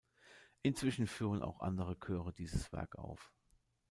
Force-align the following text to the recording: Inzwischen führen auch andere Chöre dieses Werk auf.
Inzwischen 0.63 1.05
führen 1.05 1.43
auch 1.43 1.59
andere 1.59 1.95
Chöre 1.99 2.33
dieses 2.33 2.73
Werk 2.73 2.95
auf. 2.97 3.31